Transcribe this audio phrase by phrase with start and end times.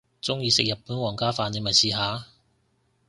[0.23, 2.25] 鍾意食日本皇家飯你咪試下